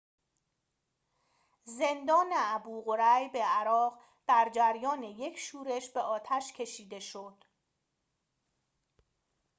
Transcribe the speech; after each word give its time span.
زندان 1.65 2.27
ابوغریب 2.35 3.37
عراق 3.43 3.99
در 4.27 4.51
جریان 4.55 5.03
یک 5.03 5.37
شورش 5.39 5.89
به 5.89 5.99
آتش 5.99 6.53
کشیده 6.53 6.99
شد 6.99 7.43